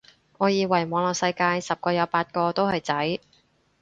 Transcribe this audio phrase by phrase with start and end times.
[0.39, 3.19] 我以為網絡世界十個有八個都係仔